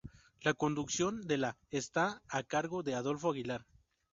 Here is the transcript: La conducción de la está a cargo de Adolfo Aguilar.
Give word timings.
La 0.41 0.55
conducción 0.55 1.27
de 1.27 1.37
la 1.37 1.59
está 1.69 2.23
a 2.27 2.41
cargo 2.41 2.81
de 2.81 2.95
Adolfo 2.95 3.29
Aguilar. 3.29 3.67